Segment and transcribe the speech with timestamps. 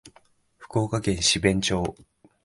[0.57, 1.95] 福岡県志免町